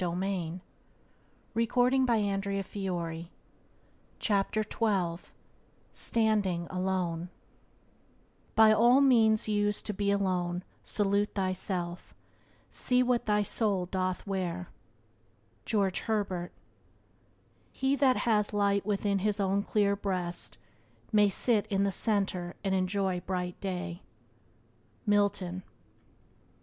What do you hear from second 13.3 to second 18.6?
soul doth wear." —George Herbert. "He that has